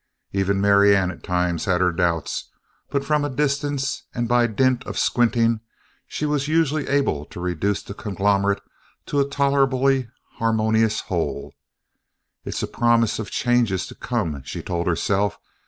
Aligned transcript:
Even 0.33 0.59
Marianne 0.59 1.11
at 1.11 1.21
times 1.21 1.65
had 1.65 1.79
her 1.79 1.91
doubts, 1.91 2.49
but 2.89 3.05
from 3.05 3.23
a 3.23 3.29
distance 3.29 4.05
and 4.15 4.27
by 4.27 4.47
dint 4.47 4.83
of 4.87 4.97
squinting, 4.97 5.59
she 6.07 6.25
was 6.25 6.47
usually 6.47 6.87
able 6.87 7.23
to 7.25 7.39
reduce 7.39 7.83
the 7.83 7.93
conglomerate 7.93 8.63
to 9.05 9.19
a 9.19 9.29
tolerably 9.29 10.09
harmonious 10.39 11.01
whole. 11.01 11.53
"It's 12.43 12.63
a 12.63 12.67
promise 12.67 13.19
of 13.19 13.29
changes 13.29 13.85
to 13.85 13.93
come," 13.93 14.41
she 14.43 14.63
told 14.63 14.87
herself. 14.87 15.37